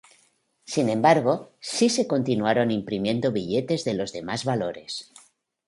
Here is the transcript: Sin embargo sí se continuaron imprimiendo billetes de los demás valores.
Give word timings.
Sin 0.65 0.89
embargo 0.89 1.51
sí 1.59 1.87
se 1.89 2.07
continuaron 2.07 2.71
imprimiendo 2.71 3.31
billetes 3.31 3.85
de 3.85 3.93
los 3.93 4.11
demás 4.13 4.45
valores. 4.45 5.11